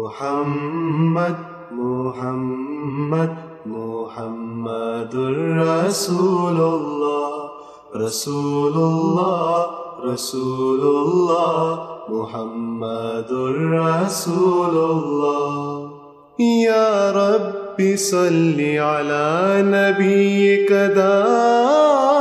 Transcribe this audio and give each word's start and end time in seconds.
محمد 0.00 1.36
محمد 1.72 3.32
محمد 3.66 5.14
رسول 5.60 6.58
الله 6.60 7.32
رسول 8.04 8.76
الله 8.90 9.66
رسول 10.04 10.80
الله 10.80 11.64
محمد 12.08 13.30
رسول 13.72 14.74
الله 14.90 15.90
يا 16.40 16.90
رب 17.22 17.78
صل 17.96 18.60
على 18.90 19.28
نبيك 19.76 20.72
دائما 21.02 22.16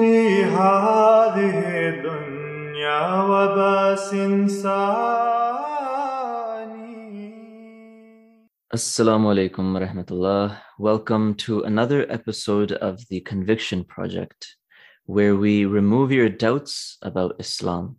في 0.00 0.44
هذه 0.44 1.58
الدنيا 1.90 3.02
وباس 3.30 4.10
ثاني 4.62 5.25
Assalamu 8.76 9.32
alaikum 9.32 9.72
wa 9.72 9.80
rahmatullah. 9.80 10.58
Welcome 10.78 11.34
to 11.36 11.62
another 11.62 12.04
episode 12.12 12.72
of 12.72 13.00
the 13.08 13.20
Conviction 13.20 13.84
Project, 13.84 14.54
where 15.06 15.34
we 15.34 15.64
remove 15.64 16.12
your 16.12 16.28
doubts 16.28 16.98
about 17.00 17.36
Islam. 17.38 17.98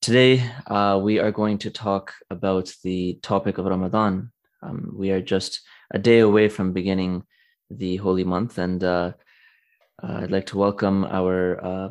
Today, 0.00 0.42
uh, 0.66 0.98
we 1.02 1.18
are 1.18 1.32
going 1.32 1.58
to 1.58 1.70
talk 1.70 2.14
about 2.30 2.72
the 2.82 3.18
topic 3.22 3.58
of 3.58 3.66
Ramadan. 3.66 4.32
Um, 4.62 4.94
we 4.96 5.10
are 5.10 5.20
just 5.20 5.60
a 5.90 5.98
day 5.98 6.20
away 6.20 6.48
from 6.48 6.72
beginning 6.72 7.24
the 7.68 7.96
holy 7.96 8.24
month, 8.24 8.56
and 8.56 8.82
uh, 8.82 9.12
uh, 10.02 10.20
I'd 10.22 10.30
like 10.30 10.46
to 10.46 10.56
welcome 10.56 11.04
our 11.04 11.62
uh, 11.62 11.88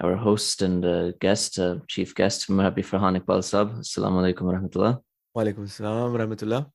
our 0.00 0.14
host 0.14 0.62
and 0.62 0.84
uh, 0.84 1.10
guest, 1.18 1.58
uh, 1.58 1.78
chief 1.88 2.14
guest, 2.14 2.48
Murabbi 2.48 2.86
Farhan 2.86 3.18
Iqbal 3.20 3.42
Sab. 3.42 3.72
Assalamu 3.80 4.22
alaikum 4.22 4.42
wa 4.42 4.52
rahmatullah. 4.52 5.09
Walaikum 5.36 5.66
rahmatullah. 6.18 6.66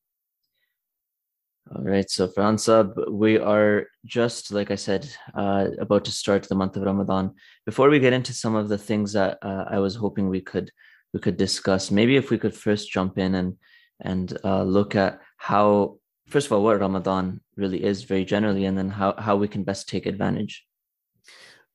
All 1.75 1.83
right, 1.83 2.09
so 2.09 2.27
Farhan 2.27 2.57
Sab, 2.57 2.93
we 3.09 3.37
are 3.37 3.87
just 4.05 4.51
like 4.51 4.71
I 4.71 4.75
said, 4.75 5.09
uh, 5.33 5.67
about 5.79 6.05
to 6.05 6.11
start 6.11 6.43
the 6.43 6.55
month 6.55 6.77
of 6.77 6.83
Ramadan. 6.83 7.33
Before 7.65 7.89
we 7.89 7.99
get 7.99 8.13
into 8.13 8.31
some 8.33 8.55
of 8.55 8.69
the 8.69 8.77
things 8.77 9.11
that 9.11 9.39
uh, 9.41 9.65
I 9.69 9.79
was 9.79 9.95
hoping 9.95 10.29
we 10.29 10.39
could 10.39 10.71
we 11.13 11.19
could 11.19 11.35
discuss, 11.35 11.91
maybe 11.91 12.15
if 12.15 12.29
we 12.29 12.37
could 12.37 12.55
first 12.55 12.91
jump 12.91 13.17
in 13.17 13.35
and 13.35 13.57
and 13.99 14.37
uh, 14.45 14.63
look 14.63 14.95
at 14.95 15.19
how, 15.37 15.97
first 16.27 16.47
of 16.47 16.53
all, 16.53 16.63
what 16.63 16.79
Ramadan 16.79 17.41
really 17.57 17.83
is, 17.83 18.03
very 18.03 18.23
generally, 18.23 18.65
and 18.65 18.77
then 18.77 18.89
how 18.89 19.15
how 19.17 19.35
we 19.35 19.49
can 19.49 19.65
best 19.65 19.89
take 19.89 20.05
advantage. 20.05 20.65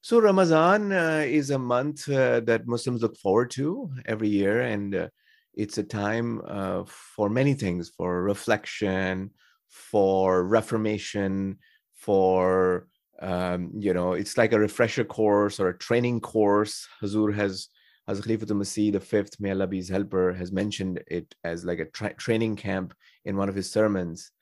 So 0.00 0.18
Ramadan 0.18 0.92
uh, 0.92 1.24
is 1.26 1.50
a 1.50 1.58
month 1.58 2.08
uh, 2.08 2.40
that 2.40 2.66
Muslims 2.66 3.02
look 3.02 3.18
forward 3.18 3.50
to 3.50 3.90
every 4.06 4.28
year, 4.28 4.62
and 4.62 4.94
uh, 4.94 5.08
it's 5.54 5.78
a 5.78 5.82
time 5.82 6.40
uh, 6.46 6.84
for 6.86 7.28
many 7.28 7.54
things: 7.54 7.90
for 7.90 8.22
reflection, 8.22 9.30
for 9.68 10.44
reformation, 10.44 11.58
for 11.94 12.86
um, 13.20 13.70
you 13.78 13.92
know, 13.92 14.12
it's 14.14 14.38
like 14.38 14.52
a 14.52 14.58
refresher 14.58 15.04
course 15.04 15.60
or 15.60 15.68
a 15.68 15.78
training 15.78 16.20
course. 16.20 16.88
Huzur 17.02 17.34
has, 17.34 17.68
as 18.08 18.20
Khalifatul 18.20 18.56
Masih, 18.56 18.92
the 18.92 19.00
fifth, 19.00 19.38
may 19.40 19.50
Allah 19.50 19.66
be 19.66 19.76
his 19.76 19.88
helper, 19.88 20.32
has 20.32 20.52
mentioned 20.52 21.02
it 21.06 21.34
as 21.44 21.64
like 21.64 21.80
a 21.80 21.84
tra- 21.86 22.14
training 22.14 22.56
camp 22.56 22.94
in 23.24 23.36
one 23.36 23.48
of 23.48 23.54
his 23.54 23.70
sermons. 23.70 24.32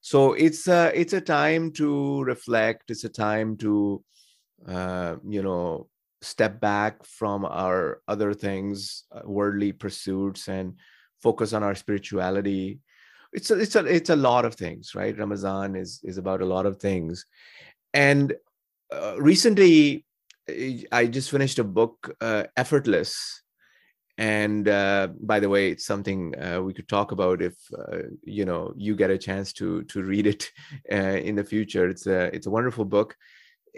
So 0.00 0.32
it's 0.32 0.66
a, 0.66 0.90
it's 0.98 1.12
a 1.12 1.20
time 1.20 1.72
to 1.72 2.22
reflect. 2.24 2.90
It's 2.90 3.04
a 3.04 3.08
time 3.08 3.56
to, 3.58 4.02
uh, 4.66 5.16
you 5.28 5.42
know, 5.42 5.88
step 6.22 6.60
back 6.60 7.04
from 7.04 7.44
our 7.44 8.00
other 8.08 8.32
things, 8.32 9.04
uh, 9.12 9.20
worldly 9.24 9.72
pursuits, 9.72 10.48
and 10.48 10.74
focus 11.22 11.52
on 11.52 11.62
our 11.62 11.74
spirituality. 11.74 12.80
It's 13.32 13.50
a, 13.50 13.58
it's 13.58 13.76
a, 13.76 13.84
it's 13.84 14.10
a 14.10 14.16
lot 14.16 14.44
of 14.44 14.54
things, 14.54 14.94
right? 14.94 15.18
Ramadan 15.18 15.76
is 15.76 16.00
is 16.04 16.18
about 16.18 16.42
a 16.42 16.46
lot 16.46 16.66
of 16.66 16.78
things, 16.78 17.26
and 17.92 18.34
uh, 18.92 19.16
recently 19.18 20.04
I- 20.92 21.06
just 21.06 21.30
finished 21.30 21.58
a 21.58 21.64
book, 21.64 22.14
uh, 22.20 22.44
Effortless, 22.56 23.42
and 24.18 24.68
uh, 24.68 25.08
by 25.20 25.40
the 25.40 25.48
way, 25.48 25.70
it's 25.70 25.86
something 25.86 26.34
uh, 26.40 26.60
we 26.62 26.74
could 26.74 26.88
talk 26.88 27.12
about 27.12 27.42
if 27.42 27.54
you 28.22 28.44
know 28.44 28.72
you 28.76 28.94
get 28.94 29.10
a 29.10 29.18
chance 29.18 29.52
to 29.54 29.82
to 29.84 30.02
read 30.02 30.26
it 30.26 30.50
in 30.90 31.34
the 31.36 31.44
future. 31.44 31.88
It's 31.88 32.06
a 32.06 32.34
it's 32.34 32.46
a 32.46 32.50
wonderful 32.50 32.84
book, 32.84 33.16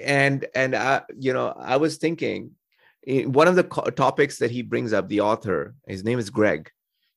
and 0.03 0.47
and 0.55 0.75
I, 0.75 1.03
you 1.19 1.33
know 1.33 1.55
I 1.59 1.77
was 1.77 1.97
thinking 1.97 2.53
eh, 3.07 3.25
one 3.25 3.49
of 3.49 3.57
the 3.57 3.65
co- 3.65 3.91
topics 3.91 4.39
that 4.39 4.51
he 4.51 4.63
brings 4.63 4.93
up, 4.93 5.09
the 5.09 5.21
author, 5.21 5.75
his 5.87 6.05
name 6.05 6.19
is 6.19 6.31
Greg. 6.31 6.71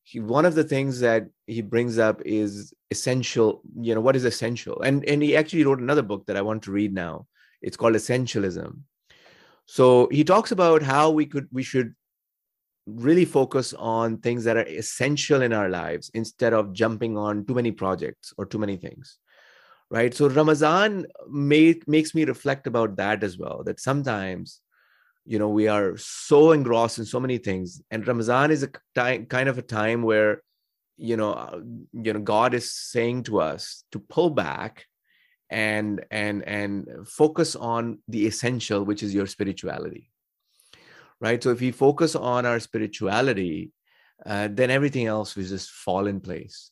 He, 0.03 0.19
one 0.19 0.45
of 0.45 0.55
the 0.55 0.63
things 0.63 0.99
that 1.01 1.27
he 1.47 1.61
brings 1.61 1.97
up 1.97 2.21
is 2.25 2.73
essential. 2.91 3.61
You 3.79 3.95
know 3.95 4.01
what 4.01 4.15
is 4.15 4.25
essential, 4.25 4.81
and 4.81 5.03
and 5.05 5.21
he 5.21 5.35
actually 5.35 5.65
wrote 5.65 5.79
another 5.79 6.03
book 6.03 6.25
that 6.27 6.37
I 6.37 6.41
want 6.41 6.63
to 6.63 6.71
read 6.71 6.93
now. 6.93 7.27
It's 7.61 7.77
called 7.77 7.95
Essentialism. 7.95 8.79
So 9.65 10.07
he 10.11 10.23
talks 10.23 10.51
about 10.51 10.81
how 10.81 11.09
we 11.09 11.25
could 11.25 11.47
we 11.51 11.63
should 11.63 11.93
really 12.85 13.25
focus 13.25 13.73
on 13.73 14.17
things 14.17 14.45
that 14.45 14.55
are 14.55 14.67
essential 14.67 15.41
in 15.41 15.51
our 15.51 15.67
lives 15.67 16.09
instead 16.13 16.53
of 16.53 16.71
jumping 16.71 17.17
on 17.17 17.45
too 17.45 17.53
many 17.53 17.71
projects 17.71 18.33
or 18.37 18.45
too 18.45 18.57
many 18.57 18.77
things 18.77 19.17
right? 19.89 20.13
So 20.13 20.27
ramadan 20.29 21.07
make, 21.29 21.87
makes 21.87 22.13
me 22.13 22.25
reflect 22.25 22.67
about 22.67 22.97
that 22.97 23.23
as 23.23 23.37
well 23.37 23.63
that 23.65 23.79
sometimes 23.79 24.61
you 25.25 25.39
know 25.39 25.49
we 25.49 25.67
are 25.67 25.97
so 25.97 26.51
engrossed 26.51 26.99
in 26.99 27.05
so 27.05 27.19
many 27.19 27.37
things 27.37 27.81
and 27.91 28.07
ramadan 28.07 28.49
is 28.49 28.63
a 28.63 28.69
time, 28.95 29.25
kind 29.25 29.49
of 29.49 29.57
a 29.57 29.61
time 29.61 30.01
where 30.03 30.41
you 30.97 31.17
know 31.17 31.33
uh, 31.33 31.59
you 31.91 32.13
know 32.13 32.19
god 32.19 32.53
is 32.53 32.71
saying 32.71 33.23
to 33.23 33.39
us 33.39 33.83
to 33.91 33.99
pull 33.99 34.29
back 34.29 34.85
and 35.49 36.03
and 36.11 36.43
and 36.43 36.87
focus 37.07 37.55
on 37.55 37.99
the 38.07 38.25
essential 38.25 38.83
which 38.83 39.03
is 39.03 39.13
your 39.13 39.27
spirituality 39.27 40.09
right? 41.19 41.41
So 41.41 41.49
if 41.49 41.61
we 41.61 41.71
focus 41.71 42.15
on 42.15 42.45
our 42.45 42.59
spirituality 42.59 43.71
uh, 44.25 44.49
then 44.51 44.71
everything 44.71 45.05
else 45.05 45.35
will 45.35 45.43
just 45.43 45.69
fall 45.69 46.07
in 46.07 46.19
place 46.19 46.71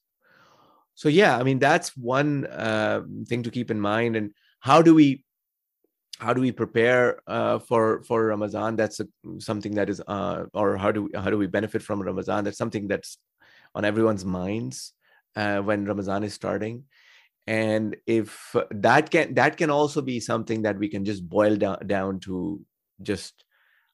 so 0.96 1.10
yeah 1.10 1.38
i 1.38 1.44
mean 1.44 1.60
that's 1.60 1.96
one 1.96 2.46
uh, 2.48 3.02
thing 3.28 3.44
to 3.44 3.52
keep 3.52 3.70
in 3.70 3.80
mind. 3.80 4.16
And 4.16 4.32
how 4.60 4.82
do 4.82 4.96
we 4.96 5.24
how 6.20 6.34
do 6.34 6.42
we 6.42 6.52
prepare 6.52 7.22
uh, 7.28 7.60
for 7.60 8.02
for 8.04 8.26
ramadan? 8.26 8.76
That's 8.76 9.02
a, 9.02 9.08
something 9.40 9.76
that 9.76 9.90
is 9.90 10.02
uh, 10.08 10.46
or 10.54 10.78
how 10.78 10.92
do 10.92 11.04
we, 11.04 11.10
how 11.14 11.30
do 11.30 11.38
we 11.38 11.48
benefit 11.48 11.84
from 11.84 12.02
ramadan? 12.02 12.44
That's 12.44 12.58
something 12.58 12.88
that's 12.88 13.18
on 13.76 13.86
everyone's 13.86 14.26
minds 14.26 14.94
uh, 15.36 15.60
when 15.60 15.86
ramadan 15.86 16.24
is 16.24 16.34
starting. 16.34 16.86
And 17.48 17.96
if 18.08 18.56
that 18.72 19.12
can 19.12 19.36
that 19.36 19.58
can 19.58 19.70
also 19.70 20.02
be 20.02 20.20
something 20.20 20.64
that 20.64 20.80
we 20.80 20.88
can 20.90 21.06
just 21.06 21.28
boil 21.30 21.56
down 21.58 21.86
down 21.86 22.20
to 22.22 22.60
just 23.04 23.44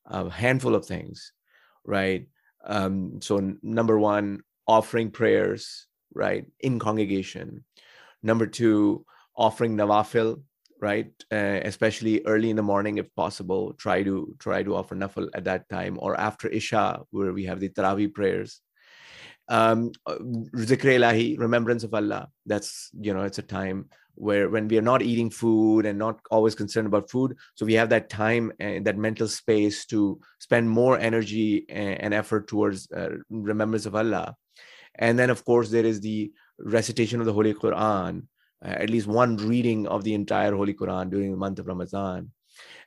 a 0.05 0.29
handful 0.29 0.75
of 0.75 0.85
things 0.85 1.33
right? 1.83 2.27
Um 2.63 3.21
so 3.21 3.55
number 3.63 3.97
one 3.97 4.41
offering 4.67 5.09
prayers 5.09 5.87
right 6.13 6.45
in 6.59 6.79
congregation. 6.79 7.63
Number 8.23 8.47
two 8.47 9.05
offering 9.35 9.77
nawafil 9.77 10.41
right 10.79 11.11
uh, 11.31 11.59
especially 11.63 12.25
early 12.25 12.49
in 12.49 12.55
the 12.55 12.63
morning 12.63 12.97
if 12.97 13.13
possible. 13.15 13.73
Try 13.73 14.03
to 14.03 14.35
try 14.39 14.63
to 14.63 14.75
offer 14.75 14.95
nafil 14.95 15.29
at 15.33 15.45
that 15.45 15.69
time 15.69 15.97
or 15.99 16.19
after 16.19 16.47
isha 16.47 17.01
where 17.11 17.33
we 17.33 17.45
have 17.45 17.59
the 17.59 17.69
tarawih 17.69 18.13
prayers. 18.13 18.61
Um 19.47 19.91
uh, 20.05 20.15
ilahi 20.15 21.37
remembrance 21.39 21.83
of 21.83 21.93
allah. 21.93 22.29
That's 22.45 22.89
you 22.99 23.13
know 23.13 23.23
it's 23.23 23.39
a 23.39 23.43
time 23.43 23.89
where 24.15 24.49
when 24.49 24.67
we 24.67 24.77
are 24.77 24.83
not 24.83 25.01
eating 25.01 25.29
food 25.29 25.85
and 25.85 25.97
not 25.97 26.19
always 26.29 26.55
concerned 26.55 26.87
about 26.87 27.09
food 27.09 27.35
so 27.55 27.65
we 27.65 27.73
have 27.73 27.89
that 27.89 28.09
time 28.09 28.51
and 28.59 28.85
that 28.85 28.97
mental 28.97 29.27
space 29.27 29.85
to 29.85 30.19
spend 30.39 30.69
more 30.69 30.99
energy 30.99 31.65
and, 31.69 32.01
and 32.01 32.13
effort 32.13 32.47
towards 32.47 32.91
uh, 32.91 33.09
remembrance 33.29 33.85
of 33.85 33.95
allah 33.95 34.35
and 34.95 35.17
then 35.17 35.29
of 35.29 35.43
course 35.45 35.69
there 35.69 35.85
is 35.85 36.01
the 36.01 36.31
recitation 36.59 37.19
of 37.19 37.25
the 37.25 37.33
holy 37.33 37.53
quran 37.53 38.23
uh, 38.63 38.67
at 38.67 38.89
least 38.89 39.07
one 39.07 39.37
reading 39.37 39.87
of 39.87 40.03
the 40.03 40.13
entire 40.13 40.55
holy 40.55 40.73
quran 40.73 41.09
during 41.09 41.31
the 41.31 41.37
month 41.37 41.59
of 41.59 41.67
ramadan 41.67 42.31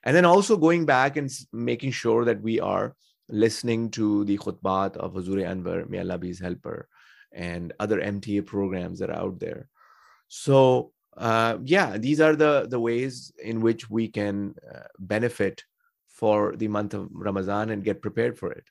and 0.04 0.14
then 0.14 0.24
also 0.24 0.56
going 0.56 0.84
back 0.84 1.16
and 1.16 1.30
making 1.52 1.90
sure 1.90 2.24
that 2.24 2.40
we 2.42 2.60
are 2.60 2.94
listening 3.28 3.90
to 3.90 4.24
the 4.24 4.38
khutbat 4.38 4.96
of 4.96 5.14
Huzur 5.14 5.42
Anwar, 5.42 5.88
may 5.88 6.00
Allah 6.00 6.18
be 6.18 6.28
his 6.28 6.40
helper, 6.40 6.88
and 7.32 7.72
other 7.80 8.00
MTA 8.00 8.44
programs 8.44 8.98
that 8.98 9.10
are 9.10 9.18
out 9.18 9.40
there. 9.40 9.68
So 10.28 10.92
uh, 11.16 11.58
yeah, 11.64 11.96
these 11.96 12.20
are 12.20 12.36
the 12.36 12.66
the 12.68 12.80
ways 12.80 13.32
in 13.42 13.60
which 13.60 13.88
we 13.88 14.08
can 14.08 14.54
uh, 14.74 14.88
benefit 14.98 15.64
for 16.08 16.54
the 16.56 16.68
month 16.68 16.94
of 16.94 17.08
Ramadan 17.10 17.70
and 17.70 17.84
get 17.84 18.02
prepared 18.02 18.38
for 18.38 18.52
it. 18.52 18.64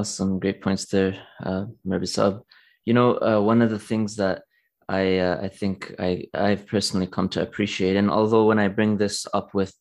Awesome, 0.00 0.38
great 0.38 0.62
points 0.62 0.86
there, 0.86 1.14
uh, 1.44 1.66
You 1.84 2.94
know, 2.94 3.18
uh, 3.20 3.38
one 3.42 3.60
of 3.60 3.68
the 3.68 3.78
things 3.78 4.16
that 4.16 4.44
I 4.88 5.18
uh, 5.18 5.40
I 5.42 5.48
think 5.48 5.94
I 5.98 6.24
I've 6.32 6.66
personally 6.66 7.06
come 7.06 7.28
to 7.30 7.42
appreciate, 7.42 7.96
and 7.96 8.10
although 8.10 8.46
when 8.46 8.58
I 8.58 8.68
bring 8.68 8.96
this 8.96 9.26
up 9.34 9.52
with 9.52 9.74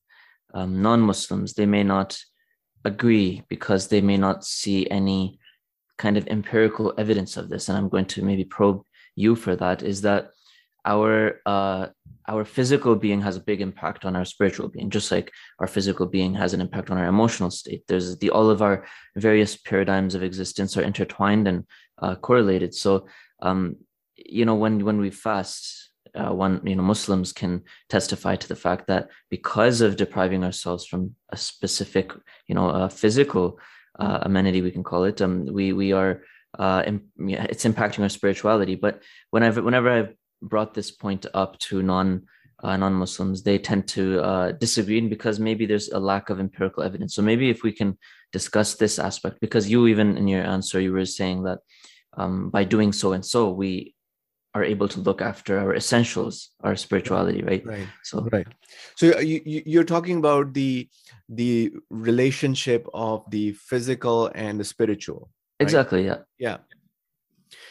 um, 0.53 0.81
non-Muslims, 0.81 1.53
they 1.53 1.65
may 1.65 1.83
not 1.83 2.19
agree 2.83 3.43
because 3.47 3.87
they 3.87 4.01
may 4.01 4.17
not 4.17 4.43
see 4.43 4.89
any 4.89 5.39
kind 5.97 6.17
of 6.17 6.27
empirical 6.27 6.93
evidence 6.97 7.37
of 7.37 7.47
this, 7.47 7.69
and 7.69 7.77
I'm 7.77 7.87
going 7.87 8.07
to 8.07 8.21
maybe 8.21 8.43
probe 8.43 8.81
you 9.15 9.37
for 9.37 9.55
that, 9.55 9.83
is 9.83 10.01
that 10.01 10.31
our 10.89 11.39
uh, 11.45 11.87
our 12.27 12.45
physical 12.45 12.95
being 12.95 13.21
has 13.21 13.35
a 13.37 13.47
big 13.49 13.61
impact 13.61 14.05
on 14.05 14.15
our 14.15 14.25
spiritual 14.25 14.67
being, 14.69 14.89
just 14.89 15.11
like 15.11 15.31
our 15.59 15.67
physical 15.67 16.05
being 16.05 16.33
has 16.35 16.53
an 16.53 16.61
impact 16.61 16.91
on 16.91 16.97
our 16.97 17.09
emotional 17.15 17.51
state. 17.51 17.83
There's 17.87 18.17
the 18.17 18.29
all 18.29 18.49
of 18.49 18.61
our 18.61 18.85
various 19.15 19.57
paradigms 19.57 20.15
of 20.15 20.23
existence 20.23 20.77
are 20.77 20.87
intertwined 20.91 21.47
and 21.47 21.65
uh, 22.03 22.15
correlated. 22.15 22.73
So, 22.73 23.07
um, 23.41 23.77
you 24.15 24.45
know, 24.45 24.55
when 24.55 24.85
when 24.85 24.99
we 24.99 25.11
fast, 25.11 25.89
uh, 26.19 26.33
one 26.33 26.61
you 26.65 26.75
know 26.75 26.87
Muslims 26.93 27.33
can 27.33 27.63
testify 27.95 28.35
to 28.35 28.47
the 28.47 28.61
fact 28.65 28.87
that 28.87 29.09
because 29.29 29.81
of 29.81 29.95
depriving 29.95 30.43
ourselves 30.43 30.85
from 30.85 31.15
a 31.29 31.37
specific 31.37 32.13
you 32.47 32.55
know 32.55 32.69
a 32.69 32.89
physical 32.89 33.59
uh, 33.99 34.19
amenity, 34.29 34.61
we 34.61 34.71
can 34.71 34.83
call 34.83 35.03
it, 35.03 35.21
um, 35.21 35.45
we 35.45 35.73
we 35.73 35.93
are 35.93 36.21
uh, 36.57 36.83
it's 37.17 37.65
impacting 37.65 38.03
our 38.03 38.09
spirituality. 38.09 38.75
But 38.75 39.03
whenever 39.29 39.61
whenever 39.61 39.89
I've 39.89 40.13
brought 40.41 40.73
this 40.73 40.91
point 40.91 41.25
up 41.33 41.57
to 41.59 41.81
non 41.81 42.23
uh, 42.63 42.75
non-Muslims, 42.75 43.43
they 43.43 43.57
tend 43.57 43.87
to 43.87 44.21
uh, 44.21 44.51
disagree 44.51 44.99
because 45.01 45.39
maybe 45.39 45.65
there's 45.65 45.89
a 45.89 45.99
lack 45.99 46.29
of 46.29 46.39
empirical 46.39 46.83
evidence. 46.83 47.15
So 47.15 47.21
maybe 47.21 47.49
if 47.49 47.63
we 47.63 47.71
can 47.71 47.97
discuss 48.33 48.75
this 48.75 48.99
aspect, 48.99 49.39
because 49.39 49.69
you 49.69 49.87
even 49.87 50.17
in 50.17 50.27
your 50.27 50.43
answer 50.43 50.79
you 50.79 50.91
were 50.91 51.05
saying 51.05 51.43
that 51.43 51.59
um, 52.17 52.49
by 52.49 52.63
doing 52.65 52.91
so 52.91 53.13
and 53.13 53.25
so 53.25 53.49
we 53.49 53.95
are 54.55 54.63
able 54.63 54.87
to 54.87 54.99
look 54.99 55.21
after 55.21 55.59
our 55.59 55.75
essentials, 55.75 56.49
our 56.63 56.75
spirituality, 56.75 57.43
right? 57.43 57.65
Right. 57.65 57.87
So 58.03 58.27
right. 58.31 58.47
So 58.95 59.19
you, 59.19 59.41
you're 59.45 59.83
talking 59.83 60.17
about 60.17 60.53
the 60.53 60.89
the 61.29 61.71
relationship 61.89 62.87
of 62.93 63.23
the 63.29 63.53
physical 63.53 64.31
and 64.33 64.59
the 64.59 64.63
spiritual. 64.65 65.29
Right? 65.59 65.65
Exactly. 65.65 66.05
Yeah. 66.05 66.19
Yeah. 66.39 66.57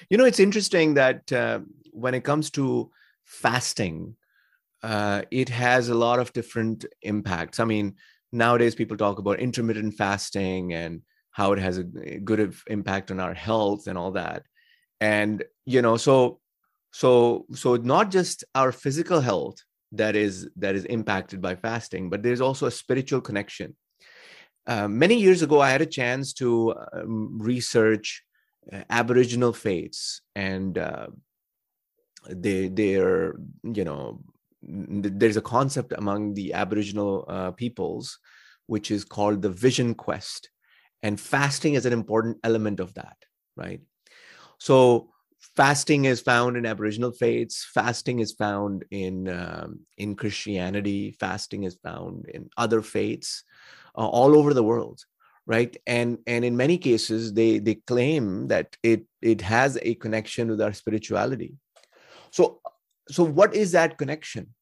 You 0.08 0.18
know, 0.18 0.24
it's 0.24 0.40
interesting 0.40 0.94
that 0.94 1.32
uh, 1.32 1.60
when 1.92 2.14
it 2.14 2.24
comes 2.24 2.50
to 2.50 2.90
fasting, 3.24 4.16
uh, 4.82 5.22
it 5.30 5.48
has 5.48 5.88
a 5.88 5.94
lot 5.94 6.18
of 6.18 6.32
different 6.32 6.84
impacts. 7.02 7.60
I 7.60 7.64
mean, 7.64 7.96
nowadays 8.32 8.74
people 8.74 8.96
talk 8.96 9.18
about 9.18 9.40
intermittent 9.40 9.94
fasting 9.94 10.72
and 10.72 11.02
how 11.30 11.52
it 11.52 11.58
has 11.58 11.78
a 11.78 11.84
good 11.84 12.54
impact 12.66 13.10
on 13.10 13.20
our 13.20 13.34
health 13.34 13.86
and 13.86 13.96
all 13.96 14.12
that. 14.12 14.42
And 15.00 15.44
you 15.66 15.82
know, 15.82 15.96
so 15.96 16.40
so 16.92 17.46
so 17.54 17.76
not 17.76 18.10
just 18.10 18.44
our 18.54 18.72
physical 18.72 19.20
health 19.20 19.58
that 19.92 20.16
is 20.16 20.48
that 20.56 20.74
is 20.74 20.84
impacted 20.84 21.40
by 21.40 21.54
fasting, 21.54 22.10
but 22.10 22.22
there's 22.22 22.40
also 22.40 22.66
a 22.66 22.70
spiritual 22.70 23.20
connection. 23.20 23.76
Uh, 24.66 24.86
many 24.86 25.14
years 25.14 25.42
ago, 25.42 25.60
I 25.60 25.70
had 25.70 25.80
a 25.80 25.86
chance 25.86 26.32
to 26.34 26.74
um, 26.92 27.38
research 27.40 28.22
uh, 28.70 28.82
Aboriginal 28.90 29.52
faiths 29.52 30.20
and 30.34 30.76
uh, 30.76 31.06
they 32.28 32.68
they're 32.68 33.34
you 33.62 33.84
know 33.84 34.20
there's 34.62 35.36
a 35.36 35.42
concept 35.42 35.92
among 35.96 36.34
the 36.34 36.52
aboriginal 36.52 37.24
uh, 37.28 37.50
peoples 37.52 38.18
which 38.66 38.90
is 38.90 39.04
called 39.04 39.40
the 39.40 39.50
vision 39.50 39.94
quest 39.94 40.50
and 41.02 41.20
fasting 41.20 41.74
is 41.74 41.86
an 41.86 41.92
important 41.92 42.38
element 42.42 42.80
of 42.80 42.92
that 42.94 43.16
right? 43.56 43.80
So 44.58 45.10
fasting 45.56 46.04
is 46.04 46.20
found 46.20 46.56
in 46.56 46.66
aboriginal 46.66 47.12
faiths 47.12 47.66
fasting 47.72 48.18
is 48.18 48.32
found 48.32 48.84
in 48.90 49.28
um, 49.28 49.80
in 49.96 50.16
christianity 50.16 51.12
fasting 51.12 51.62
is 51.62 51.78
found 51.82 52.28
in 52.28 52.48
other 52.56 52.82
faiths 52.82 53.44
uh, 53.96 54.06
all 54.06 54.36
over 54.36 54.52
the 54.52 54.62
world 54.62 55.00
right? 55.46 55.76
And 55.86 56.18
and 56.26 56.44
in 56.44 56.56
many 56.56 56.78
cases 56.78 57.32
they 57.32 57.58
they 57.58 57.76
claim 57.76 58.48
that 58.48 58.76
it 58.82 59.06
it 59.22 59.40
has 59.40 59.78
a 59.80 59.94
connection 59.94 60.48
with 60.50 60.60
our 60.60 60.74
spirituality 60.74 61.54
so 62.30 62.60
so 63.08 63.24
what 63.24 63.54
is 63.54 63.72
that 63.72 63.98
connection? 63.98 64.54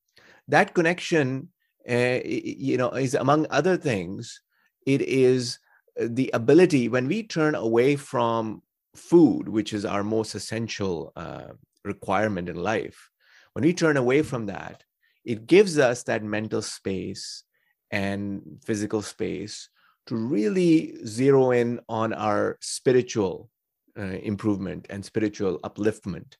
That 0.48 0.74
connection 0.74 1.48
uh, 1.88 2.20
you 2.24 2.76
know 2.76 2.90
is 2.90 3.14
among 3.14 3.46
other 3.50 3.76
things 3.76 4.40
it 4.86 5.02
is 5.02 5.58
uh, 6.00 6.06
the 6.10 6.30
ability 6.34 6.88
when 6.88 7.06
we 7.06 7.22
turn 7.22 7.54
away 7.54 7.94
from 7.94 8.60
food 8.96 9.48
which 9.48 9.72
is 9.72 9.84
our 9.84 10.02
most 10.02 10.34
essential 10.34 11.12
uh, 11.14 11.52
requirement 11.84 12.48
in 12.48 12.56
life 12.56 13.10
when 13.52 13.64
we 13.64 13.72
turn 13.72 13.96
away 13.96 14.20
from 14.22 14.46
that 14.46 14.82
it 15.24 15.46
gives 15.46 15.78
us 15.78 16.02
that 16.02 16.24
mental 16.24 16.60
space 16.60 17.44
and 17.92 18.42
physical 18.64 19.00
space 19.00 19.68
to 20.06 20.16
really 20.16 20.96
zero 21.06 21.52
in 21.52 21.78
on 21.88 22.12
our 22.12 22.58
spiritual 22.60 23.48
uh, 23.96 24.02
improvement 24.02 24.86
and 24.90 25.04
spiritual 25.04 25.60
upliftment 25.60 26.34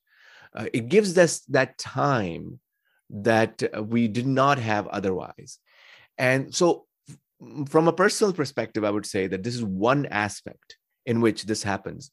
uh, 0.57 0.67
it 0.73 0.89
gives 0.89 1.17
us 1.19 1.41
that 1.49 1.79
time 1.79 2.59
that 3.11 3.63
uh, 3.77 3.83
we 3.83 4.09
did 4.09 4.27
not 4.27 4.59
have 4.59 4.87
otherwise. 4.89 5.59
And 6.19 6.55
so 6.55 6.87
from 7.69 7.87
a 7.87 7.93
personal 7.93 8.33
perspective 8.33 8.83
i 8.83 8.91
would 8.91 9.05
say 9.05 9.27
that 9.27 9.43
this 9.43 9.55
is 9.55 9.63
one 9.63 10.07
aspect 10.07 10.79
in 11.05 11.21
which 11.21 11.45
this 11.45 11.63
happens. 11.63 12.11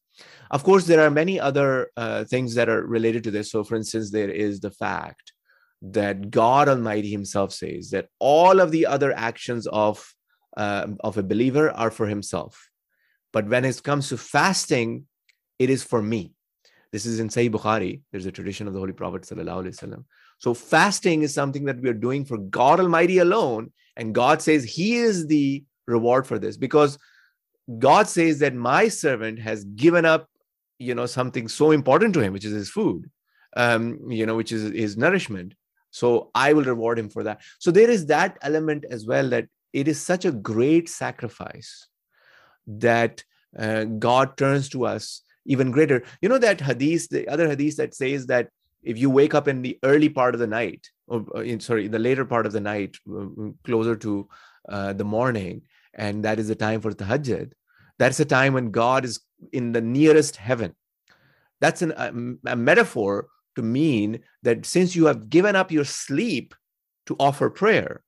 Of 0.52 0.64
course 0.64 0.86
there 0.86 1.02
are 1.02 1.10
many 1.10 1.40
other 1.40 1.90
uh, 1.98 2.26
things 2.26 2.54
that 2.56 2.70
are 2.70 2.86
related 2.86 3.24
to 3.24 3.32
this. 3.32 3.50
So 3.50 3.64
for 3.64 3.76
instance 3.76 4.12
there 4.12 4.30
is 4.30 4.60
the 4.60 4.70
fact 4.70 5.34
that 5.82 6.30
god 6.30 6.70
almighty 6.70 7.10
himself 7.10 7.52
says 7.52 7.90
that 7.90 8.08
all 8.20 8.60
of 8.60 8.72
the 8.72 8.86
other 8.86 9.12
actions 9.12 9.68
of 9.68 10.14
uh, 10.56 10.88
of 11.00 11.18
a 11.18 11.24
believer 11.24 11.72
are 11.72 11.92
for 11.92 12.06
himself. 12.06 12.70
But 13.32 13.48
when 13.48 13.66
it 13.66 13.82
comes 13.82 14.10
to 14.10 14.18
fasting 14.18 15.08
it 15.58 15.70
is 15.70 15.84
for 15.84 16.02
me 16.02 16.34
this 16.94 17.08
is 17.08 17.20
in 17.20 17.28
Sahih 17.28 17.52
Bukhari. 17.52 18.02
There's 18.12 18.28
a 18.28 18.32
tradition 18.32 18.68
of 18.68 18.74
the 18.74 18.80
Holy 18.80 18.94
Prophet. 18.94 19.26
So, 20.38 20.54
fasting 20.54 21.24
is 21.24 21.34
something 21.34 21.66
that 21.66 21.82
we 21.82 21.90
are 21.90 21.94
doing 21.94 22.24
for 22.24 22.38
God 22.38 22.80
Almighty 22.80 23.18
alone. 23.18 23.74
And 23.98 24.14
God 24.14 24.44
says 24.44 24.64
He 24.64 24.96
is 24.98 25.26
the 25.26 25.64
reward 25.88 26.28
for 26.28 26.38
this 26.38 26.56
because 26.56 27.00
God 27.80 28.08
says 28.08 28.40
that 28.40 28.54
my 28.54 28.90
servant 28.90 29.40
has 29.40 29.64
given 29.64 30.06
up, 30.06 30.30
you 30.78 30.94
know, 30.94 31.08
something 31.08 31.48
so 31.48 31.72
important 31.72 32.14
to 32.14 32.20
him, 32.20 32.32
which 32.32 32.46
is 32.46 32.54
his 32.54 32.70
food, 32.70 33.10
um, 33.58 34.12
you 34.12 34.28
know, 34.28 34.36
which 34.36 34.52
is 34.52 34.72
his 34.72 34.96
nourishment. 34.96 35.56
So 35.90 36.30
I 36.36 36.54
will 36.54 36.64
reward 36.64 37.00
him 37.00 37.10
for 37.10 37.24
that. 37.24 37.42
So 37.60 37.72
there 37.72 37.90
is 37.90 38.06
that 38.08 38.38
element 38.44 38.86
as 38.90 39.06
well 39.06 39.30
that 39.30 39.48
it 39.72 39.88
is 39.88 40.00
such 40.00 40.26
a 40.26 40.32
great 40.32 40.90
sacrifice 40.90 41.88
that 42.68 43.24
uh, 43.58 43.86
God 43.86 44.38
turns 44.38 44.70
to 44.70 44.86
us 44.86 45.22
even 45.46 45.72
greater. 45.72 46.04
You 46.22 46.30
know 46.30 46.38
that 46.38 46.62
hadith, 46.62 47.10
the 47.10 47.28
other 47.28 47.50
hadith 47.50 47.78
that 47.78 47.96
says 47.96 48.28
that 48.28 48.50
if 48.84 48.98
you 48.98 49.10
wake 49.10 49.34
up 49.34 49.48
in 49.48 49.62
the 49.62 49.80
early 49.84 50.10
part 50.10 50.34
of 50.34 50.40
the 50.40 50.48
night, 50.48 50.90
or 51.08 51.26
uh, 51.36 51.40
in, 51.42 51.60
sorry, 51.60 51.86
in 51.86 51.92
the 51.92 52.00
later 52.00 52.26
part 52.26 52.46
of 52.46 52.52
the 52.52 52.60
night, 52.60 52.98
uh, 53.10 53.26
closer 53.64 53.96
to 53.96 54.28
uh, 54.70 54.94
the 54.94 55.06
morning, 55.06 55.62
and 55.94 56.26
that 56.26 56.40
is 56.40 56.48
the 56.48 56.56
time 56.56 56.82
for 56.82 56.92
tahajjud, 56.92 57.52
that's 58.00 58.18
the 58.18 58.26
time 58.26 58.54
when 58.54 58.72
God 58.72 59.06
is 59.06 59.22
in 59.52 59.72
the 59.72 59.82
nearest 59.82 60.36
heaven. 60.36 60.76
That's 61.62 61.82
an, 61.82 61.92
a, 61.92 62.52
a 62.52 62.56
metaphor 62.56 63.28
to 63.56 63.62
mean 63.62 64.20
that 64.42 64.66
since 64.66 64.96
you 64.96 65.06
have 65.06 65.30
given 65.30 65.56
up 65.56 65.72
your 65.72 65.86
sleep 65.86 66.56
to 67.06 67.16
offer 67.20 67.50
prayer, 67.50 68.04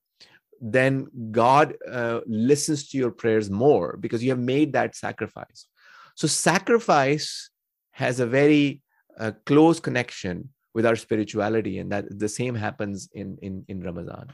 then 0.59 1.07
God 1.31 1.75
uh, 1.89 2.21
listens 2.25 2.89
to 2.89 2.97
your 2.97 3.11
prayers 3.11 3.49
more 3.49 3.97
because 3.97 4.23
you 4.23 4.31
have 4.31 4.39
made 4.39 4.73
that 4.73 4.95
sacrifice. 4.95 5.67
So 6.15 6.27
sacrifice 6.27 7.49
has 7.91 8.19
a 8.19 8.25
very 8.25 8.81
uh, 9.19 9.31
close 9.45 9.79
connection 9.79 10.49
with 10.73 10.85
our 10.85 10.95
spirituality, 10.95 11.79
and 11.79 11.91
that 11.91 12.05
the 12.19 12.29
same 12.29 12.55
happens 12.55 13.09
in 13.13 13.37
in 13.41 13.63
in 13.67 13.81
Ramadan. 13.81 14.33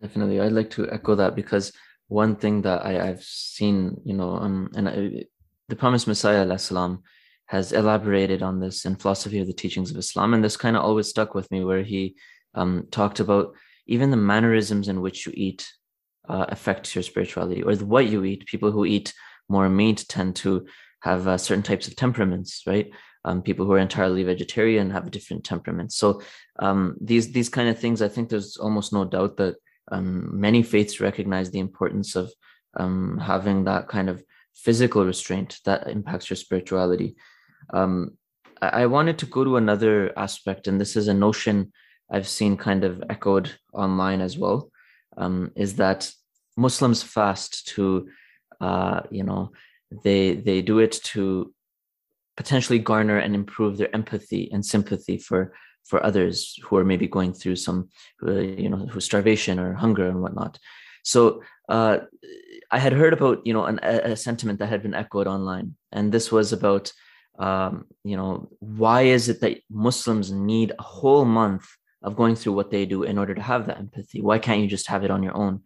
Definitely, 0.00 0.40
I'd 0.40 0.52
like 0.52 0.70
to 0.70 0.90
echo 0.90 1.14
that 1.14 1.34
because 1.34 1.72
one 2.08 2.36
thing 2.36 2.62
that 2.62 2.84
I, 2.84 3.08
I've 3.08 3.24
seen, 3.24 4.00
you 4.04 4.14
know, 4.14 4.36
um, 4.36 4.70
and 4.76 4.88
I, 4.88 5.24
the 5.68 5.76
promised 5.76 6.06
Messiah, 6.06 6.58
salam, 6.58 7.02
has 7.46 7.72
elaborated 7.72 8.42
on 8.42 8.60
this 8.60 8.84
in 8.84 8.94
philosophy 8.96 9.40
of 9.40 9.46
the 9.46 9.52
teachings 9.52 9.90
of 9.90 9.96
Islam, 9.96 10.34
and 10.34 10.44
this 10.44 10.56
kind 10.56 10.76
of 10.76 10.84
always 10.84 11.08
stuck 11.08 11.34
with 11.34 11.50
me, 11.50 11.64
where 11.64 11.82
he 11.82 12.14
um, 12.54 12.86
talked 12.90 13.20
about 13.20 13.54
even 13.86 14.10
the 14.10 14.16
mannerisms 14.16 14.88
in 14.88 15.00
which 15.00 15.26
you 15.26 15.32
eat 15.34 15.66
uh, 16.28 16.46
affects 16.48 16.94
your 16.94 17.02
spirituality, 17.02 17.62
or 17.62 17.74
what 17.76 18.06
you 18.06 18.24
eat. 18.24 18.46
People 18.46 18.70
who 18.70 18.84
eat 18.84 19.12
more 19.48 19.68
meat 19.68 20.04
tend 20.08 20.36
to 20.36 20.66
have 21.00 21.28
uh, 21.28 21.38
certain 21.38 21.62
types 21.62 21.86
of 21.88 21.96
temperaments, 21.96 22.62
right? 22.66 22.90
Um, 23.24 23.42
people 23.42 23.66
who 23.66 23.72
are 23.72 23.78
entirely 23.78 24.22
vegetarian 24.22 24.90
have 24.90 25.06
a 25.06 25.10
different 25.10 25.44
temperaments. 25.44 25.96
So 25.96 26.22
um, 26.58 26.96
these 27.00 27.32
these 27.32 27.48
kind 27.48 27.68
of 27.68 27.78
things, 27.78 28.00
I 28.00 28.08
think 28.08 28.28
there's 28.28 28.56
almost 28.56 28.92
no 28.92 29.04
doubt 29.04 29.36
that 29.36 29.56
um, 29.90 30.40
many 30.40 30.62
faiths 30.62 31.00
recognize 31.00 31.50
the 31.50 31.58
importance 31.58 32.16
of 32.16 32.32
um, 32.78 33.18
having 33.18 33.64
that 33.64 33.88
kind 33.88 34.08
of 34.08 34.22
physical 34.54 35.04
restraint 35.04 35.58
that 35.64 35.88
impacts 35.88 36.30
your 36.30 36.36
spirituality. 36.36 37.16
Um, 37.72 38.16
I, 38.62 38.82
I 38.82 38.86
wanted 38.86 39.18
to 39.18 39.26
go 39.26 39.44
to 39.44 39.56
another 39.56 40.16
aspect, 40.16 40.68
and 40.68 40.80
this 40.80 40.96
is 40.96 41.08
a 41.08 41.14
notion 41.14 41.72
I've 42.10 42.28
seen 42.28 42.56
kind 42.56 42.84
of 42.84 43.02
echoed 43.10 43.50
online 43.72 44.20
as 44.20 44.38
well, 44.38 44.70
um, 45.16 45.50
is 45.56 45.76
that 45.76 46.10
Muslims 46.56 47.02
fast 47.02 47.68
to 47.74 48.08
uh, 48.60 49.00
you 49.10 49.22
know 49.22 49.52
they 50.04 50.34
they 50.34 50.62
do 50.62 50.78
it 50.78 50.92
to 50.92 51.52
potentially 52.36 52.78
garner 52.78 53.18
and 53.18 53.34
improve 53.34 53.78
their 53.78 53.94
empathy 53.94 54.50
and 54.52 54.64
sympathy 54.64 55.18
for 55.18 55.54
for 55.84 56.04
others 56.04 56.58
who 56.64 56.76
are 56.76 56.84
maybe 56.84 57.06
going 57.06 57.32
through 57.32 57.56
some 57.56 57.88
uh, 58.26 58.32
you 58.32 58.68
know 58.68 58.86
who 58.86 59.00
starvation 59.00 59.58
or 59.58 59.74
hunger 59.74 60.08
and 60.08 60.20
whatnot. 60.20 60.58
So 61.04 61.42
uh, 61.68 61.98
i 62.70 62.78
had 62.78 62.92
heard 62.92 63.12
about 63.12 63.44
you 63.46 63.52
know 63.52 63.64
an, 63.64 63.78
a 63.82 64.16
sentiment 64.16 64.58
that 64.58 64.68
had 64.68 64.82
been 64.82 64.94
echoed 64.94 65.26
online 65.26 65.76
and 65.92 66.10
this 66.10 66.30
was 66.32 66.52
about 66.52 66.92
um, 67.38 67.86
you 68.04 68.16
know 68.16 68.48
why 68.60 69.02
is 69.02 69.28
it 69.28 69.40
that 69.40 69.60
muslims 69.68 70.30
need 70.32 70.72
a 70.78 70.82
whole 70.82 71.24
month 71.24 71.66
of 72.06 72.16
going 72.16 72.36
through 72.36 72.52
what 72.52 72.70
they 72.70 72.86
do 72.86 73.02
in 73.02 73.18
order 73.18 73.34
to 73.34 73.42
have 73.42 73.66
that 73.66 73.78
empathy? 73.78 74.22
Why 74.22 74.38
can't 74.38 74.60
you 74.60 74.68
just 74.68 74.88
have 74.88 75.04
it 75.04 75.10
on 75.10 75.22
your 75.22 75.36
own 75.36 75.62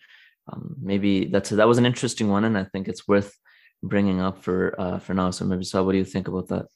um, 0.52 0.76
maybe 0.80 1.26
that's 1.26 1.50
that 1.50 1.69
was 1.69 1.78
an 1.78 1.87
interesting 1.87 2.28
one 2.28 2.45
and 2.45 2.59
i 2.59 2.64
think 2.64 2.88
it's 2.88 3.07
worth 3.07 3.37
bringing 3.83 4.21
up 4.21 4.42
for 4.42 4.78
uh, 4.80 4.99
for 4.99 5.14
now. 5.14 5.30
So 5.30 5.45
maybe 5.45 5.64
what 5.73 5.92
do 5.92 5.99
you 5.99 6.04
think 6.04 6.28
about 6.28 6.49
that? 6.49 6.66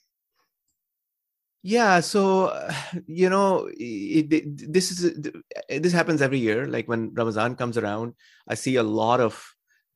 Yeah, 1.62 2.00
so 2.00 2.52
you 3.06 3.30
know, 3.30 3.70
it, 3.72 4.32
it, 4.32 4.72
this 4.72 4.90
is 4.90 5.30
this 5.68 5.92
happens 5.92 6.22
every 6.22 6.38
year. 6.38 6.66
Like 6.66 6.88
when 6.88 7.12
Ramadan 7.14 7.56
comes 7.56 7.78
around, 7.78 8.14
I 8.48 8.54
see 8.54 8.76
a 8.76 8.82
lot 8.82 9.20
of 9.20 9.42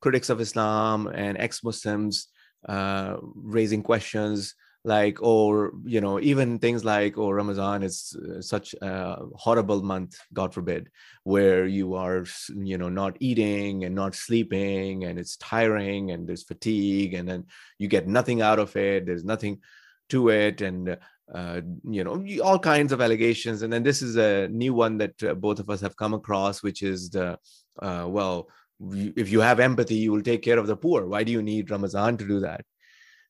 critics 0.01 0.31
of 0.31 0.41
Islam 0.41 1.09
and 1.09 1.37
ex-Muslims 1.39 2.29
uh, 2.69 3.17
raising 3.35 3.83
questions 3.83 4.55
like 4.89 5.23
or 5.23 5.73
you 5.85 6.01
know 6.01 6.19
even 6.21 6.59
things 6.59 6.85
like 6.85 7.19
oh 7.19 7.31
ramadan 7.31 7.83
is 7.83 8.17
uh, 8.17 8.41
such 8.41 8.75
a 8.81 9.17
horrible 9.35 9.83
month 9.83 10.19
god 10.33 10.53
forbid 10.55 10.89
where 11.25 11.67
you 11.67 11.95
are 11.95 12.25
you 12.71 12.79
know 12.79 12.89
not 12.89 13.17
eating 13.21 13.85
and 13.85 13.95
not 13.95 14.15
sleeping 14.15 15.05
and 15.05 15.19
it's 15.19 15.37
tiring 15.37 16.11
and 16.13 16.27
there's 16.27 16.43
fatigue 16.43 17.15
and 17.15 17.29
then 17.29 17.45
you 17.79 17.87
get 17.87 18.09
nothing 18.09 18.41
out 18.41 18.59
of 18.59 18.75
it 18.77 19.07
there's 19.07 19.25
nothing 19.25 19.61
to 20.09 20.31
it 20.31 20.61
and 20.63 20.97
uh, 21.35 21.61
you 21.85 22.05
know 22.05 22.25
all 22.43 22.59
kinds 22.59 22.93
of 22.93 23.01
allegations. 23.01 23.63
And 23.63 23.73
then 23.73 23.83
this 23.83 24.03
is 24.03 24.17
a 24.17 24.49
new 24.49 24.73
one 24.75 24.99
that 24.99 25.23
uh, 25.23 25.35
both 25.35 25.59
of 25.59 25.69
us 25.69 25.81
have 25.83 25.97
come 25.97 26.15
across 26.15 26.63
which 26.63 26.83
is 26.83 27.11
the 27.11 27.39
uh, 27.83 28.07
well 28.09 28.49
if 28.81 29.29
you 29.31 29.41
have 29.41 29.61
empathy 29.61 29.97
you 29.97 30.13
will 30.13 30.23
take 30.23 30.43
care 30.43 30.59
of 30.59 30.67
the 30.67 30.77
poor. 30.77 31.07
Why 31.07 31.25
do 31.25 31.33
you 31.33 31.43
need 31.43 31.71
ramadan 31.71 32.17
to 32.17 32.27
do 32.27 32.41
that? 32.41 32.65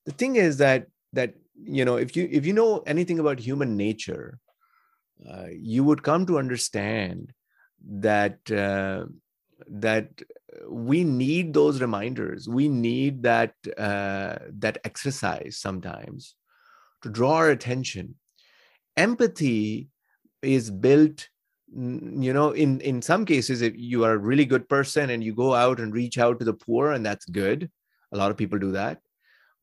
The 0.06 0.12
thing 0.12 0.36
is 0.36 0.58
that 0.58 0.86
that 1.14 1.34
you 1.62 1.84
know 1.84 1.96
if 1.96 2.16
you 2.16 2.28
if 2.30 2.46
you 2.46 2.52
know 2.52 2.82
anything 2.86 3.18
about 3.18 3.38
human 3.38 3.76
nature 3.76 4.38
uh, 5.28 5.46
you 5.50 5.82
would 5.82 6.02
come 6.02 6.26
to 6.26 6.38
understand 6.38 7.32
that 7.84 8.38
uh, 8.50 9.04
that 9.68 10.08
we 10.68 11.04
need 11.04 11.52
those 11.52 11.80
reminders. 11.80 12.48
We 12.48 12.68
need 12.68 13.22
that 13.22 13.54
uh, 13.76 14.38
that 14.58 14.78
exercise 14.84 15.58
sometimes 15.58 16.34
to 17.02 17.10
draw 17.10 17.34
our 17.34 17.50
attention. 17.50 18.14
Empathy 18.96 19.88
is 20.42 20.70
built 20.70 21.28
you 21.70 22.32
know 22.32 22.52
in 22.52 22.80
in 22.80 23.02
some 23.02 23.26
cases 23.26 23.60
if 23.60 23.74
you 23.76 24.02
are 24.02 24.12
a 24.12 24.18
really 24.18 24.46
good 24.46 24.66
person 24.70 25.10
and 25.10 25.22
you 25.22 25.34
go 25.34 25.54
out 25.54 25.80
and 25.80 25.92
reach 25.92 26.16
out 26.16 26.38
to 26.38 26.44
the 26.44 26.54
poor 26.54 26.92
and 26.92 27.04
that's 27.04 27.26
good. 27.26 27.70
A 28.12 28.16
lot 28.16 28.30
of 28.30 28.36
people 28.36 28.58
do 28.58 28.72
that. 28.72 29.00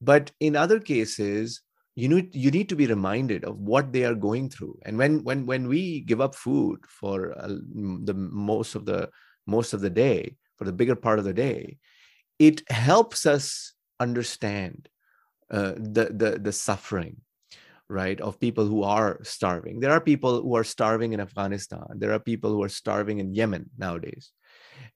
But 0.01 0.31
in 0.39 0.55
other 0.55 0.79
cases 0.79 1.61
you 1.95 2.09
need 2.09 2.35
you 2.35 2.51
need 2.51 2.69
to 2.69 2.75
be 2.75 2.87
reminded 2.87 3.45
of 3.45 3.57
what 3.57 3.93
they 3.93 4.03
are 4.03 4.15
going 4.15 4.49
through. 4.49 4.77
And 4.85 4.97
when 4.97 5.23
when 5.23 5.45
when 5.45 5.67
we 5.67 6.01
give 6.01 6.21
up 6.21 6.35
food 6.35 6.79
for 6.87 7.37
uh, 7.37 7.47
the 7.47 8.13
most 8.13 8.75
of 8.75 8.85
the 8.85 9.09
most 9.47 9.73
of 9.73 9.81
the 9.81 9.89
day 9.89 10.35
for 10.57 10.65
the 10.65 10.73
bigger 10.73 10.95
part 10.95 11.19
of 11.19 11.25
the 11.25 11.33
day 11.33 11.77
it 12.39 12.69
helps 12.69 13.25
us 13.25 13.73
understand 13.99 14.89
uh, 15.51 15.73
the 15.77 16.11
the 16.11 16.39
the 16.41 16.51
suffering 16.51 17.17
right 17.87 18.19
of 18.19 18.39
people 18.39 18.65
who 18.65 18.83
are 18.83 19.19
starving. 19.23 19.79
There 19.79 19.91
are 19.91 20.01
people 20.01 20.41
who 20.41 20.55
are 20.55 20.63
starving 20.63 21.13
in 21.13 21.19
afghanistan. 21.19 21.85
There 21.95 22.11
are 22.11 22.19
people 22.19 22.51
who 22.51 22.63
are 22.63 22.69
starving 22.69 23.19
in 23.19 23.33
yemen 23.33 23.69
nowadays 23.77 24.31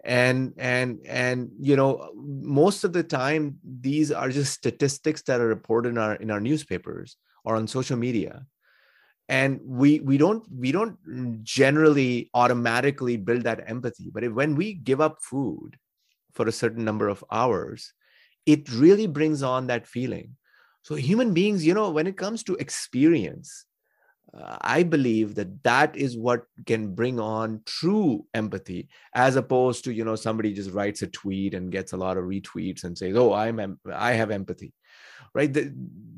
and 0.10 0.54
and 0.58 1.00
and 1.06 1.52
you 1.60 1.76
know 1.76 2.12
most 2.16 2.84
of 2.84 2.94
the 2.94 3.04
time 3.04 3.60
these 3.64 4.12
are 4.12 4.30
just 4.30 4.54
statistics 4.54 5.22
that 5.22 5.40
are 5.40 5.48
reported 5.48 5.90
in 5.90 6.00
our 6.00 6.16
in 6.16 6.32
our 6.32 6.40
newspapers 6.42 7.16
or 7.46 7.56
on 7.56 7.68
social 7.68 7.96
media. 7.96 8.44
And 9.30 9.60
we 9.64 10.00
we 10.00 10.18
don't 10.18 10.44
we 10.52 10.72
don't 10.72 10.98
generally 11.44 12.32
automatically 12.34 13.18
build 13.18 13.44
that 13.44 13.70
empathy 13.70 14.10
but 14.12 14.24
if, 14.24 14.34
when 14.34 14.56
we 14.56 14.74
give 14.74 15.00
up 15.00 15.20
food 15.22 15.78
for 16.34 16.48
a 16.48 16.52
certain 16.52 16.84
number 16.84 17.08
of 17.08 17.24
hours 17.32 17.94
it 18.48 18.68
really 18.72 19.06
brings 19.06 19.44
on 19.44 19.68
that 19.68 19.86
feeling. 19.86 20.36
So 20.82 20.96
human 20.96 21.36
beings 21.36 21.64
you 21.64 21.76
know 21.76 21.92
when 21.92 22.08
it 22.08 22.18
comes 22.18 22.42
to 22.46 22.56
experience 22.56 23.66
uh, 24.38 24.58
I 24.62 24.84
believe 24.84 25.36
that 25.36 25.64
that 25.64 25.96
is 25.96 26.18
what 26.18 26.44
can 26.66 26.94
bring 26.94 27.20
on 27.20 27.62
true 27.66 28.26
empathy, 28.34 28.90
as 29.14 29.36
opposed 29.36 29.84
to 29.86 29.94
you 29.94 30.06
know 30.06 30.16
somebody 30.16 30.54
just 30.54 30.72
writes 30.72 31.02
a 31.02 31.08
tweet 31.08 31.54
and 31.54 31.72
gets 31.72 31.94
a 31.94 31.98
lot 31.98 32.18
of 32.18 32.26
retweets 32.26 32.84
and 32.84 32.98
says, 32.98 33.16
"Oh, 33.16 33.34
I'm 33.34 33.80
I 33.92 34.14
have 34.14 34.32
empathy," 34.32 34.74
right? 35.34 35.56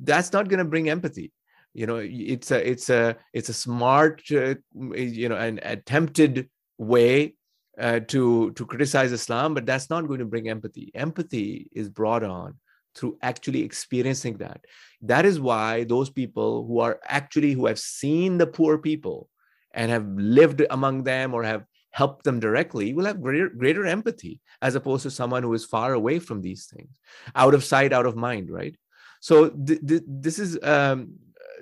That's 0.03 0.33
not 0.33 0.49
going 0.49 0.59
to 0.59 0.65
bring 0.65 0.89
empathy. 0.89 1.31
You 1.73 1.87
know, 1.87 1.97
it's 2.03 2.51
a 2.51 2.69
it's 2.69 2.89
a 2.89 3.15
it's 3.33 3.49
a 3.49 3.53
smart 3.53 4.21
uh, 4.31 4.55
you 4.73 5.29
know 5.29 5.37
an 5.37 5.59
attempted 5.63 6.49
way 6.77 7.35
uh, 7.79 8.01
to 8.07 8.51
to 8.51 8.65
criticize 8.65 9.13
Islam, 9.13 9.53
but 9.53 9.65
that's 9.65 9.89
not 9.89 10.07
going 10.07 10.19
to 10.19 10.25
bring 10.25 10.49
empathy. 10.49 10.91
Empathy 10.93 11.69
is 11.71 11.89
brought 11.89 12.23
on 12.23 12.55
through 12.95 13.17
actually 13.21 13.63
experiencing 13.63 14.37
that. 14.37 14.61
That 15.01 15.25
is 15.25 15.39
why 15.39 15.83
those 15.85 16.09
people 16.09 16.65
who 16.65 16.79
are 16.79 16.99
actually 17.05 17.53
who 17.53 17.65
have 17.65 17.79
seen 17.79 18.37
the 18.37 18.47
poor 18.47 18.77
people 18.77 19.29
and 19.73 19.89
have 19.91 20.07
lived 20.15 20.63
among 20.69 21.03
them 21.03 21.33
or 21.33 21.43
have 21.43 21.65
helped 21.91 22.23
them 22.23 22.39
directly 22.39 22.93
will 22.93 23.05
have 23.05 23.21
greater, 23.21 23.49
greater 23.49 23.85
empathy 23.85 24.39
as 24.61 24.75
opposed 24.75 25.03
to 25.03 25.11
someone 25.11 25.43
who 25.43 25.53
is 25.53 25.65
far 25.65 25.93
away 25.93 26.19
from 26.19 26.41
these 26.41 26.65
things 26.65 26.97
out 27.35 27.53
of 27.53 27.63
sight 27.63 27.91
out 27.93 28.05
of 28.05 28.15
mind 28.15 28.49
right? 28.49 28.75
So 29.19 29.49
th- 29.49 29.85
th- 29.85 30.03
this 30.07 30.39
is 30.39 30.57
um, 30.63 31.13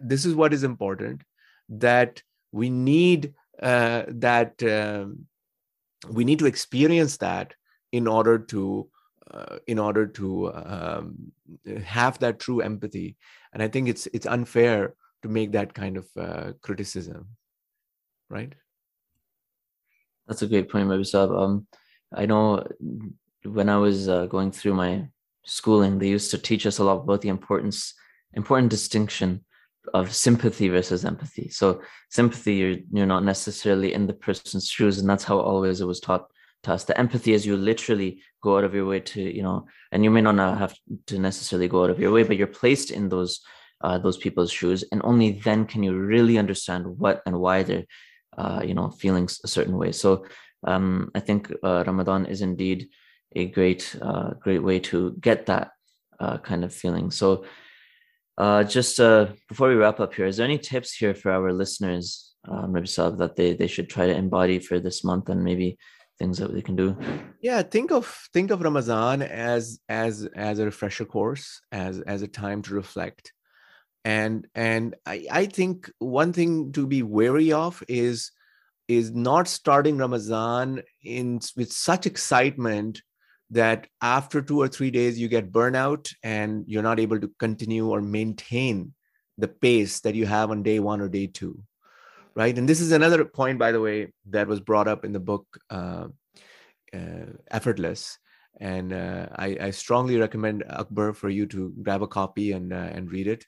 this 0.01 0.25
is 0.25 0.35
what 0.35 0.53
is 0.53 0.63
important 0.63 1.23
that 1.69 2.21
we 2.51 2.69
need 2.69 3.33
uh, 3.61 4.03
that 4.07 4.61
um, 4.63 5.25
we 6.09 6.23
need 6.23 6.39
to 6.39 6.45
experience 6.45 7.17
that 7.17 7.53
in 7.91 8.07
order 8.07 8.37
to 8.37 8.89
in 9.67 9.79
order 9.79 10.07
to 10.07 10.53
um, 10.53 11.31
have 11.83 12.19
that 12.19 12.39
true 12.39 12.61
empathy. 12.61 13.17
And 13.53 13.63
i 13.63 13.67
think 13.67 13.89
it's 13.89 14.07
it's 14.07 14.25
unfair 14.27 14.95
to 15.23 15.29
make 15.29 15.51
that 15.51 15.73
kind 15.73 15.97
of 15.97 16.07
uh, 16.17 16.53
criticism 16.61 17.27
right? 18.29 18.53
That's 20.27 20.43
a 20.43 20.47
great 20.47 20.69
point 20.69 20.87
Mabisab. 20.87 21.35
um 21.37 21.67
i 22.13 22.25
know 22.25 22.65
when 23.43 23.69
i 23.69 23.77
was 23.77 24.09
uh, 24.09 24.25
going 24.25 24.51
through 24.51 24.73
my 24.73 25.07
schooling 25.45 25.97
they 25.97 26.07
used 26.07 26.31
to 26.31 26.37
teach 26.37 26.65
us 26.65 26.79
a 26.79 26.83
lot 26.83 27.03
about 27.03 27.21
the 27.21 27.29
importance 27.29 27.93
important 28.33 28.69
distinction 28.69 29.43
of 29.93 30.13
sympathy 30.13 30.69
versus 30.69 31.05
empathy. 31.05 31.49
So 31.49 31.81
sympathy 32.09 32.55
you're, 32.55 32.77
you're 32.91 33.05
not 33.05 33.23
necessarily 33.23 33.93
in 33.93 34.07
the 34.07 34.13
person's 34.13 34.67
shoes 34.69 34.99
and 34.99 35.09
that's 35.09 35.23
how 35.23 35.39
always 35.39 35.81
it 35.81 35.85
was 35.85 35.99
taught 35.99 36.27
to 36.63 36.73
us. 36.73 36.83
The 36.83 36.97
empathy 36.97 37.33
is 37.33 37.45
you 37.45 37.55
literally 37.57 38.21
go 38.41 38.57
out 38.57 38.63
of 38.63 38.73
your 38.73 38.85
way 38.85 38.99
to, 38.99 39.21
you 39.21 39.43
know, 39.43 39.67
and 39.91 40.03
you 40.03 40.11
may 40.11 40.21
not 40.21 40.57
have 40.57 40.75
to 41.07 41.19
necessarily 41.19 41.67
go 41.67 41.83
out 41.83 41.89
of 41.89 41.99
your 41.99 42.11
way, 42.11 42.23
but 42.23 42.37
you're 42.37 42.47
placed 42.47 42.91
in 42.91 43.09
those 43.09 43.41
uh, 43.81 43.97
those 43.97 44.17
people's 44.17 44.51
shoes, 44.51 44.83
and 44.91 45.01
only 45.05 45.39
then 45.45 45.65
can 45.65 45.83
you 45.83 45.97
really 45.97 46.37
understand 46.37 46.85
what 46.85 47.21
and 47.25 47.39
why 47.39 47.63
they're, 47.63 47.85
uh, 48.37 48.61
you 48.61 48.73
know, 48.73 48.89
feeling 48.89 49.29
a 49.43 49.47
certain 49.47 49.77
way. 49.77 49.93
So 49.93 50.25
um, 50.67 51.11
I 51.15 51.21
think 51.21 51.49
uh, 51.63 51.85
Ramadan 51.87 52.25
is 52.25 52.41
indeed 52.41 52.89
a 53.35 53.45
great 53.45 53.95
uh, 54.01 54.31
great 54.31 54.61
way 54.61 54.79
to 54.79 55.15
get 55.21 55.45
that 55.45 55.71
uh, 56.19 56.37
kind 56.39 56.63
of 56.63 56.73
feeling. 56.73 57.11
So. 57.11 57.45
Uh, 58.37 58.63
just 58.63 58.95
before 59.49 59.67
we 59.67 59.75
wrap 59.75 59.99
up 59.99 60.13
here, 60.13 60.25
is 60.25 60.37
there 60.37 60.45
any 60.45 60.57
tips 60.57 60.93
here 60.93 61.13
for 61.13 61.29
our 61.29 61.51
listeners, 61.51 62.35
um, 62.47 62.71
that 62.71 63.33
they, 63.35 63.51
they 63.53 63.67
should 63.67 63.89
try 63.89 64.07
to 64.07 64.15
embody 64.15 64.59
for 64.59 64.79
this 64.79 65.03
month 65.03 65.27
and 65.27 65.43
maybe 65.43 65.77
things 66.19 66.37
that 66.37 66.53
they 66.53 66.61
can 66.61 66.75
do. 66.75 66.95
Yeah 67.41 67.61
think 67.61 67.91
of 67.91 68.27
think 68.33 68.51
of 68.51 68.61
ramadan 68.61 69.21
as 69.21 69.79
as 69.87 70.27
as 70.35 70.59
a 70.59 70.65
refresher 70.65 71.05
course 71.05 71.61
as 71.71 72.01
as 72.01 72.21
a 72.21 72.27
time 72.27 72.61
to 72.63 72.73
reflect. 72.73 73.33
And 74.05 74.47
and 74.53 74.95
i 75.05 75.25
i 75.31 75.45
think 75.45 75.91
one 75.99 76.33
thing 76.33 76.71
to 76.73 76.85
be 76.85 77.01
wary 77.03 77.51
of 77.51 77.83
is 77.87 78.31
is 78.87 79.11
not 79.11 79.47
starting 79.47 79.97
ramadan 79.97 80.81
in 81.03 81.39
with 81.55 81.71
such 81.71 82.05
excitement 82.05 83.01
that 83.51 83.87
after 84.01 84.41
two 84.41 84.59
or 84.59 84.67
three 84.67 84.91
days 84.91 85.19
you 85.19 85.27
get 85.27 85.51
burnout 85.51 86.13
and 86.23 86.65
you're 86.67 86.83
not 86.83 86.99
able 86.99 87.19
to 87.19 87.31
continue 87.39 87.89
or 87.89 88.01
maintain 88.01 88.93
the 89.37 89.47
pace 89.47 90.01
that 90.01 90.15
you 90.15 90.25
have 90.25 90.51
on 90.51 90.63
day 90.63 90.79
one 90.79 91.01
or 91.01 91.09
day 91.09 91.27
two 91.27 91.63
right? 92.39 92.57
And 92.57 92.69
this 92.69 92.79
is 92.79 92.93
another 92.93 93.25
point, 93.25 93.59
by 93.59 93.73
the 93.73 93.81
way, 93.81 94.13
that 94.29 94.47
was 94.47 94.61
brought 94.61 94.87
up 94.87 95.03
in 95.03 95.11
the 95.11 95.19
book 95.19 95.45
uh, 95.69 96.07
uh, 96.93 97.25
Effortless. 97.51 98.17
and 98.61 98.93
uh, 98.93 99.27
I, 99.35 99.57
I, 99.67 99.71
strongly 99.71 100.17
recommend 100.17 100.63
Akbar 100.69 101.13
for 101.13 101.29
you 101.29 101.45
to 101.47 101.73
grab 101.83 102.01
a 102.01 102.07
copy 102.07 102.53
and 102.53 102.73
uh, 102.73 102.89
and 102.95 103.11
read 103.11 103.27
it, 103.27 103.45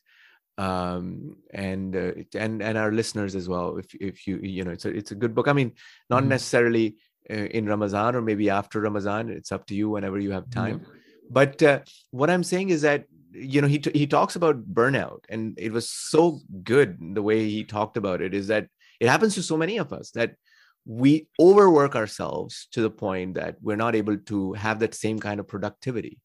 um, 0.58 1.38
and 1.54 1.96
uh, 1.96 2.12
and 2.44 2.62
and 2.62 2.78
our 2.78 2.92
listeners 2.92 3.34
as 3.36 3.48
well. 3.54 3.78
If 3.78 3.88
if 3.96 4.28
you 4.28 4.36
you 4.58 4.64
know 4.66 4.72
it's 4.72 4.86
a 4.86 4.92
it's 5.00 5.12
a 5.12 5.20
good 5.22 5.34
book. 5.36 5.48
I 5.48 5.54
mean, 5.54 5.72
not 6.10 6.22
mm-hmm. 6.22 6.36
necessarily 6.36 6.88
uh, 7.30 7.48
in 7.58 7.66
Ramadan 7.74 8.16
or 8.16 8.22
maybe 8.22 8.50
after 8.50 8.82
Ramadan. 8.82 9.30
It's 9.30 9.52
up 9.52 9.66
to 9.68 9.76
you 9.76 9.90
whenever 9.90 10.20
you 10.20 10.32
have 10.32 10.50
time. 10.50 10.80
Mm-hmm. 10.80 10.98
But 11.40 11.64
uh, 11.64 11.80
what 12.12 12.30
I'm 12.30 12.44
saying 12.44 12.70
is 12.70 12.82
that 12.82 13.06
you 13.32 13.62
know 13.62 13.68
he 13.68 13.80
t- 13.80 13.98
he 13.98 14.06
talks 14.06 14.36
about 14.36 14.66
burnout, 14.80 15.22
and 15.30 15.58
it 15.58 15.72
was 15.72 15.90
so 15.90 16.40
good 16.64 16.98
the 17.16 17.26
way 17.30 17.50
he 17.50 17.64
talked 17.64 17.98
about 17.98 18.22
it. 18.22 18.34
Is 18.34 18.48
that 18.48 18.68
it 19.02 19.10
happens 19.10 19.34
to 19.34 19.42
so 19.44 19.58
many 19.58 19.78
of 19.80 19.92
us 19.92 20.12
that 20.12 20.36
we 20.86 21.28
overwork 21.40 21.96
ourselves 21.96 22.68
to 22.72 22.82
the 22.82 22.90
point 22.90 23.34
that 23.34 23.56
we're 23.62 23.76
not 23.76 23.96
able 23.96 24.16
to 24.16 24.54
have 24.54 24.80
that 24.80 24.94
same 24.94 25.20
kind 25.20 25.40
of 25.40 25.48
productivity, 25.48 26.20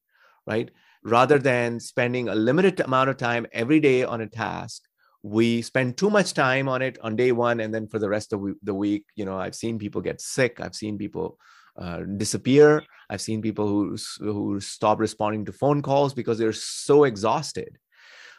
right? 0.46 0.70
Rather 1.02 1.38
than 1.38 1.80
spending 1.80 2.28
a 2.28 2.34
limited 2.34 2.78
amount 2.80 3.08
of 3.08 3.16
time 3.16 3.46
every 3.52 3.80
day 3.80 4.04
on 4.04 4.20
a 4.20 4.26
task, 4.26 4.82
we 5.22 5.62
spend 5.62 5.96
too 5.96 6.10
much 6.10 6.34
time 6.34 6.68
on 6.68 6.82
it 6.82 6.98
on 7.00 7.16
day 7.16 7.32
one, 7.32 7.60
and 7.60 7.72
then 7.74 7.88
for 7.88 7.98
the 7.98 8.08
rest 8.08 8.34
of 8.34 8.44
the 8.62 8.74
week, 8.74 9.06
you 9.16 9.24
know, 9.24 9.38
I've 9.38 9.56
seen 9.56 9.78
people 9.78 10.02
get 10.02 10.20
sick. 10.20 10.60
I've 10.60 10.74
seen 10.74 10.98
people 10.98 11.38
uh, 11.78 12.00
disappear. 12.16 12.84
I've 13.08 13.22
seen 13.22 13.40
people 13.40 13.66
who 13.66 13.96
who 14.20 14.60
stop 14.60 15.00
responding 15.00 15.46
to 15.46 15.52
phone 15.52 15.80
calls 15.80 16.14
because 16.14 16.38
they're 16.38 16.52
so 16.52 17.04
exhausted. 17.04 17.78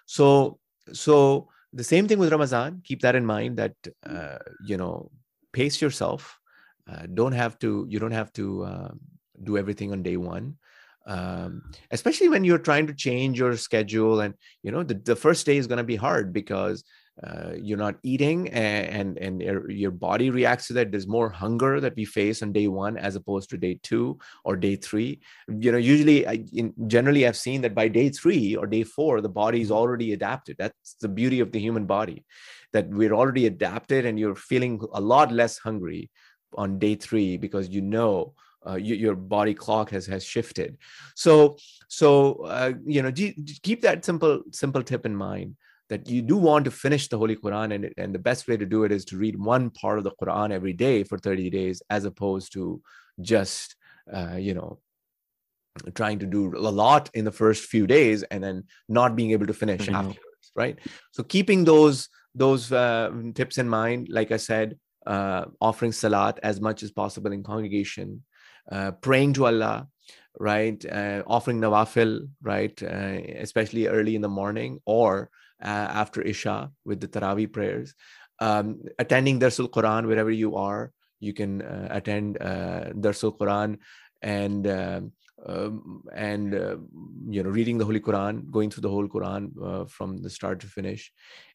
So 0.06 0.60
so 0.94 1.50
the 1.74 1.84
same 1.84 2.08
thing 2.08 2.20
with 2.20 2.32
Ramadan. 2.32 2.82
Keep 2.84 3.02
that 3.02 3.16
in 3.16 3.26
mind. 3.26 3.58
That 3.58 3.76
uh, 4.06 4.40
you 4.66 4.78
know 4.78 5.12
pace 5.54 5.82
yourself. 5.82 6.40
Uh, 6.90 7.06
don't 7.14 7.34
have 7.34 7.60
to. 7.60 7.86
You 7.90 8.00
don't 8.00 8.12
have 8.12 8.32
to 8.34 8.64
uh, 8.64 8.92
do 9.44 9.58
everything 9.58 9.92
on 9.92 10.04
day 10.04 10.18
one. 10.18 10.58
Um, 11.06 11.72
especially 11.92 12.28
when 12.28 12.44
you're 12.44 12.58
trying 12.58 12.88
to 12.88 12.94
change 12.94 13.40
your 13.40 13.56
schedule, 13.56 14.20
and 14.20 14.34
you 14.64 14.72
know 14.72 14.84
the, 14.84 14.96
the 14.96 15.16
first 15.16 15.46
day 15.46 15.58
is 15.58 15.68
going 15.68 15.78
to 15.78 15.84
be 15.84 15.96
hard 15.96 16.34
because 16.34 16.84
uh, 17.24 17.54
you're 17.60 17.78
not 17.78 17.96
eating 18.04 18.48
and 18.50 19.18
and, 19.18 19.42
and 19.42 19.72
your, 19.72 19.92
body 19.92 20.30
reacts 20.30 20.68
to 20.68 20.74
that. 20.74 20.92
There's 20.92 21.08
more 21.08 21.30
hunger 21.30 21.80
that 21.80 21.96
we 21.96 22.06
face 22.06 22.44
on 22.44 22.52
day 22.52 22.68
one 22.68 22.96
as 22.98 23.16
opposed 23.16 23.50
to 23.50 23.58
day 23.58 23.80
two 23.82 24.20
or 24.44 24.56
day 24.56 24.76
three. 24.76 25.22
You 25.48 25.72
know 25.72 25.80
usually 25.80 26.28
I, 26.28 26.44
in, 26.54 26.74
generally 26.86 27.26
i've 27.26 27.38
seen 27.38 27.62
that 27.62 27.74
by 27.74 27.88
day 27.88 28.10
three 28.10 28.56
or 28.56 28.68
day 28.68 28.84
four 28.84 29.22
the 29.22 29.30
body 29.30 29.62
is 29.62 29.72
already 29.72 30.14
adapted. 30.14 30.58
That's 30.60 30.94
the 31.02 31.10
beauty 31.10 31.40
of 31.40 31.52
the 31.52 31.60
human 31.60 31.86
body 31.86 32.24
that 32.74 32.88
we're 32.90 33.14
already 33.14 33.48
adapted 33.48 34.06
and 34.06 34.20
you're 34.20 34.36
feeling 34.36 34.80
a 34.94 35.02
lot 35.02 35.32
less 35.32 35.58
hungry 35.58 36.12
on 36.54 36.78
day 36.78 36.96
three 36.96 37.38
because 37.38 37.70
you 37.70 37.82
know 37.82 38.34
uh, 38.68 38.76
you, 38.76 38.96
your 38.96 39.16
body 39.16 39.54
clock 39.54 39.90
has 39.90 40.06
has 40.06 40.24
shifted. 40.24 40.78
So 41.16 41.58
so 41.88 42.44
uh, 42.46 42.74
you 42.86 43.02
know 43.02 43.12
keep 43.12 43.82
that 43.82 44.06
simple 44.06 44.44
simple 44.52 44.84
tip 44.84 45.06
in 45.06 45.16
mind 45.16 45.56
that 45.90 46.10
you 46.10 46.22
do 46.22 46.38
want 46.38 46.66
to 46.66 46.72
finish 46.72 47.08
the 47.08 47.18
holy 47.18 47.36
quran 47.36 47.74
and, 47.74 47.94
and 47.98 48.14
the 48.14 48.20
best 48.20 48.48
way 48.48 48.58
to 48.58 48.66
do 48.66 48.84
it 48.84 48.92
is 48.92 49.06
to 49.06 49.18
read 49.18 49.40
one 49.40 49.70
part 49.70 49.98
of 49.98 50.04
the 50.04 50.12
quran 50.22 50.52
every 50.52 50.74
day 50.74 51.04
for 51.04 51.18
30 51.18 51.50
days 51.50 51.82
as 51.90 52.06
opposed 52.06 52.54
to 52.54 52.82
just 53.22 53.76
uh, 54.14 54.36
you 54.36 54.54
know 54.54 54.80
trying 55.94 56.18
to 56.20 56.26
do 56.26 56.56
a 56.58 56.74
lot 56.84 57.10
in 57.14 57.24
the 57.24 57.32
first 57.32 57.66
few 57.66 57.86
days 57.86 58.24
and 58.24 58.44
then 58.44 58.64
not 58.90 59.16
being 59.16 59.32
able 59.32 59.46
to 59.46 59.54
finish 59.54 59.82
mm-hmm. 59.82 59.96
afterwards 59.96 60.52
right 60.56 60.80
so 61.12 61.24
keeping 61.24 61.64
those 61.64 62.10
those 62.38 62.72
uh, 62.72 63.12
tips 63.34 63.58
in 63.58 63.68
mind, 63.68 64.08
like 64.10 64.32
I 64.32 64.38
said, 64.38 64.78
uh, 65.06 65.46
offering 65.60 65.92
salat 65.92 66.40
as 66.44 66.62
much 66.62 66.84
as 66.84 66.92
possible 66.92 67.32
in 67.32 67.44
congregation, 67.44 68.24
uh, 68.72 68.92
praying 68.92 69.34
to 69.34 69.48
Allah, 69.48 69.88
right? 70.40 70.84
Uh, 70.86 71.24
offering 71.26 71.60
nawafil, 71.60 72.30
right? 72.42 72.82
Uh, 72.84 73.20
especially 73.40 73.88
early 73.88 74.16
in 74.16 74.22
the 74.22 74.30
morning 74.30 74.80
or 74.86 75.30
after 75.62 76.22
Isha 76.22 76.72
with 76.86 77.00
the 77.02 77.08
Taraweeh 77.08 77.52
prayers. 77.52 77.94
Um, 78.40 78.84
attending 79.00 79.40
Darsul 79.40 79.70
Quran 79.70 80.08
wherever 80.08 80.32
you 80.32 80.56
are, 80.56 80.92
you 81.20 81.34
can 81.34 81.62
attend 81.90 82.38
uh, 82.40 82.94
Darsul 82.94 83.38
Quran 83.38 83.80
and 84.22 84.68
um, 84.68 85.12
um, 85.46 86.04
and 86.14 86.54
uh, 86.56 86.78
you 87.30 87.44
know 87.44 87.50
reading 87.50 87.78
the 87.78 87.86
holy 87.86 88.00
quran 88.00 88.50
going 88.50 88.72
through 88.72 88.82
the 88.82 88.90
whole 88.90 89.08
quran 89.08 89.52
uh, 89.64 89.86
from 89.86 90.18
the 90.18 90.30
start 90.30 90.60
to 90.62 90.68
finish. 90.68 91.12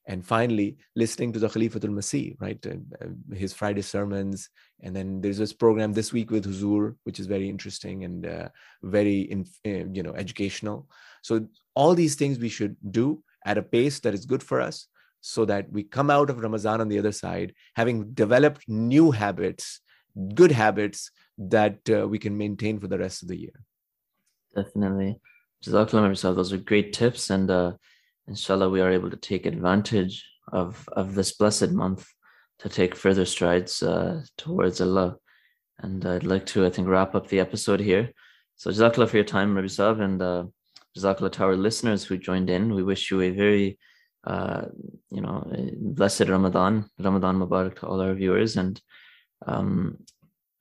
And 0.06 0.26
finally 0.26 0.78
listening 0.96 1.32
to 1.32 1.38
the 1.38 1.48
khalifatul 1.48 1.90
masih 1.90 2.36
right? 2.40 2.64
Uh, 2.66 3.34
his 3.34 3.52
friday 3.52 3.82
sermons. 3.82 4.48
And 4.80 4.96
then 4.96 5.20
there's 5.20 5.38
this 5.38 5.52
program 5.52 5.92
this 5.92 6.12
week 6.12 6.30
with 6.30 6.46
huzur 6.46 6.96
which 7.04 7.20
is 7.20 7.26
very 7.26 7.48
interesting 7.48 8.04
and 8.04 8.26
uh, 8.26 8.48
very 8.82 9.20
in, 9.20 9.46
uh, 9.66 9.86
you 9.92 10.02
know 10.02 10.14
educational. 10.14 10.88
So 11.22 11.46
all 11.74 11.94
these 11.94 12.14
things 12.14 12.38
we 12.38 12.48
should 12.48 12.76
do 12.90 13.22
at 13.44 13.58
a 13.58 13.62
pace 13.62 14.00
that 14.00 14.14
is 14.14 14.26
good 14.26 14.42
for 14.42 14.60
us 14.60 14.86
so 15.20 15.44
that 15.44 15.70
we 15.70 15.82
come 15.82 16.10
out 16.10 16.30
of 16.30 16.40
ramadan 16.40 16.80
on 16.80 16.88
the 16.88 16.98
other 16.98 17.12
side 17.12 17.54
having 17.74 18.12
developed 18.12 18.64
new 18.68 19.10
habits 19.10 19.80
good 20.34 20.52
habits 20.52 21.10
that 21.38 21.78
uh, 21.90 22.06
we 22.06 22.18
can 22.18 22.36
maintain 22.36 22.78
for 22.78 22.88
the 22.88 22.98
rest 22.98 23.22
of 23.22 23.28
the 23.28 23.38
year 23.38 23.64
Definitely. 24.54 25.18
Jazakallah. 25.64 26.34
Those 26.34 26.52
are 26.52 26.58
great 26.58 26.92
tips. 26.92 27.30
And 27.30 27.50
uh, 27.50 27.72
inshallah, 28.28 28.70
we 28.70 28.80
are 28.80 28.90
able 28.90 29.10
to 29.10 29.16
take 29.16 29.46
advantage 29.46 30.24
of, 30.52 30.88
of 30.92 31.14
this 31.14 31.32
blessed 31.32 31.70
month 31.70 32.06
to 32.60 32.68
take 32.68 32.94
further 32.94 33.24
strides 33.24 33.82
uh, 33.82 34.22
towards 34.36 34.80
Allah. 34.80 35.16
And 35.78 36.04
I'd 36.04 36.24
like 36.24 36.46
to, 36.46 36.66
I 36.66 36.70
think, 36.70 36.88
wrap 36.88 37.14
up 37.14 37.28
the 37.28 37.40
episode 37.40 37.80
here. 37.80 38.12
So 38.56 38.70
Jazakallah 38.70 39.08
for 39.08 39.16
your 39.16 39.24
time, 39.24 39.54
Rabbi 39.54 39.66
Saab, 39.66 40.00
and 40.00 40.22
uh, 40.22 40.44
Jazakallah 40.96 41.32
to 41.32 41.44
our 41.44 41.56
listeners 41.56 42.04
who 42.04 42.16
joined 42.16 42.50
in. 42.50 42.74
We 42.74 42.82
wish 42.82 43.10
you 43.10 43.20
a 43.20 43.30
very, 43.30 43.78
uh, 44.24 44.66
you 45.10 45.20
know, 45.20 45.50
blessed 45.78 46.28
Ramadan, 46.28 46.90
Ramadan 46.98 47.38
Mubarak 47.38 47.76
to 47.80 47.86
all 47.86 48.00
our 48.00 48.14
viewers. 48.14 48.56
And 48.56 48.80
um, 49.46 49.98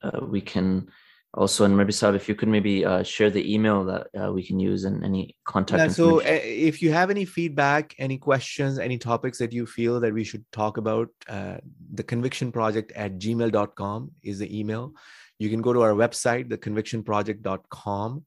uh, 0.02 0.26
we 0.26 0.41
can 0.41 0.89
also 1.34 1.63
and 1.63 1.78
maybe 1.78 1.94
Saab, 1.94 2.15
if 2.15 2.28
you 2.28 2.36
could 2.36 2.50
maybe 2.50 2.84
uh, 2.84 3.04
share 3.04 3.30
the 3.30 3.54
email 3.54 3.86
that 3.86 4.08
uh, 4.20 4.32
we 4.32 4.44
can 4.44 4.60
use 4.60 4.84
and 4.84 5.04
any 5.04 5.36
contact 5.46 5.80
yeah, 5.80 5.88
so 5.88 6.20
uh, 6.20 6.24
if 6.26 6.82
you 6.82 6.91
have 6.91 7.10
any 7.10 7.24
feedback 7.24 7.96
any 8.00 8.17
questions 8.17 8.78
any 8.80 8.98
topics 8.98 9.38
that 9.38 9.54
you 9.54 9.65
feel 9.65 10.00
that 10.00 10.13
we 10.13 10.24
should 10.24 10.44
talk 10.52 10.78
about 10.78 11.08
uh, 11.30 11.58
the 11.94 12.04
conviction 12.04 12.52
project 12.52 12.91
at 12.94 13.17
gmail.com 13.17 14.12
is 14.24 14.39
the 14.39 14.60
email 14.60 14.91
you 15.39 15.50
can 15.50 15.62
go 15.62 15.72
to 15.72 15.82
our 15.82 15.94
website 15.94 16.50
theconvictionproject.com 16.50 18.26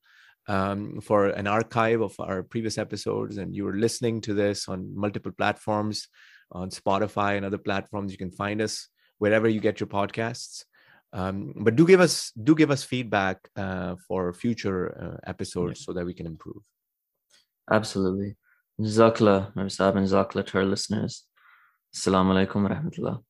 um, 0.49 1.01
for 1.01 1.29
an 1.29 1.47
archive 1.47 2.01
of 2.01 2.15
our 2.19 2.43
previous 2.43 2.79
episodes 2.79 3.39
and 3.39 3.55
you 3.55 3.67
are 3.67 3.77
listening 3.77 4.21
to 4.23 4.35
this 4.35 4.69
on 4.69 4.95
multiple 4.95 5.33
platforms 5.33 6.09
on 6.53 6.71
spotify 6.71 7.37
and 7.37 7.45
other 7.47 7.59
platforms. 7.59 8.13
You 8.13 8.19
can 8.19 8.31
find 8.31 8.61
us 8.61 8.89
wherever 9.19 9.49
you 9.49 9.61
get 9.61 9.81
your 9.81 9.87
podcasts. 9.87 10.65
Um, 11.13 11.55
but 11.57 11.77
do 11.77 11.87
give 11.87 12.01
us 12.01 12.33
do 12.33 12.55
give 12.55 12.71
us 12.73 12.83
feedback 12.83 13.39
uh, 13.57 13.95
for 14.07 14.33
future 14.33 14.81
uh, 15.01 15.31
episodes 15.31 15.81
yeah. 15.81 15.85
so 15.87 15.93
that 15.93 16.05
we 16.05 16.13
can 16.13 16.27
improve. 16.27 16.63
Absolutely. 17.71 18.37
Jazakallah 18.81 19.55
Mabsab 19.55 19.97
and 19.97 20.07
jazakallah 20.09 20.47
to 20.47 20.59
our 20.59 20.65
listeners. 20.65 21.25
Assalamu 21.95 22.35
alaikum 22.35 22.63
wa 22.65 22.71
rahmatullah 22.75 23.23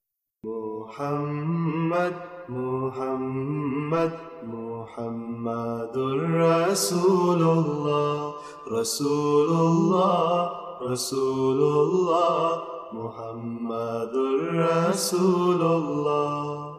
محمد 0.44 2.14
محمد 2.48 4.12
محمد 4.52 5.96
رسول 6.44 7.42
الله 7.42 8.34
رسول 8.72 9.48
الله 9.48 10.50
رسول 10.90 11.60
الله 11.80 12.62
محمد 12.92 14.14
رسول 14.54 15.62
الله 15.62 16.74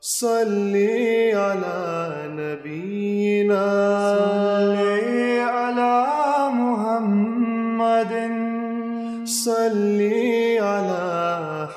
صل 0.00 0.74
على 1.44 1.84
نبينا. 2.40 3.68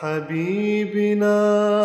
حبيبنا. 0.02 1.81